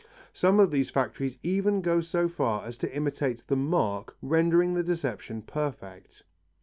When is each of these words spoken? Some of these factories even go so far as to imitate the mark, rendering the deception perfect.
Some 0.33 0.59
of 0.59 0.71
these 0.71 0.89
factories 0.89 1.37
even 1.43 1.79
go 1.81 2.01
so 2.01 2.27
far 2.27 2.65
as 2.65 2.75
to 2.79 2.91
imitate 2.91 3.43
the 3.45 3.55
mark, 3.55 4.17
rendering 4.23 4.73
the 4.73 4.81
deception 4.81 5.43
perfect. 5.43 6.23